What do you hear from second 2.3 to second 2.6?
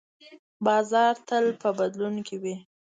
وي.